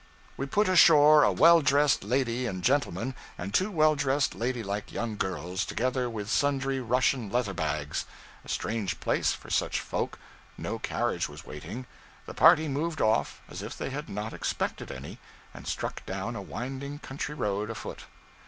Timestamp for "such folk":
9.51-10.17